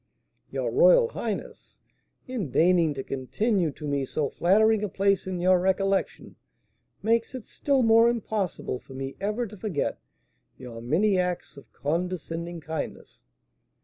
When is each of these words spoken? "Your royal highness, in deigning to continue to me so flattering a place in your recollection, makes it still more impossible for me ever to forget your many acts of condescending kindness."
"Your 0.49 0.71
royal 0.71 1.09
highness, 1.09 1.79
in 2.27 2.49
deigning 2.49 2.95
to 2.95 3.03
continue 3.03 3.69
to 3.73 3.87
me 3.87 4.03
so 4.03 4.29
flattering 4.29 4.83
a 4.83 4.89
place 4.89 5.27
in 5.27 5.39
your 5.39 5.59
recollection, 5.59 6.37
makes 7.03 7.35
it 7.35 7.45
still 7.45 7.83
more 7.83 8.09
impossible 8.09 8.79
for 8.79 8.95
me 8.95 9.15
ever 9.21 9.45
to 9.45 9.55
forget 9.55 9.99
your 10.57 10.81
many 10.81 11.19
acts 11.19 11.55
of 11.55 11.71
condescending 11.71 12.61
kindness." 12.61 13.27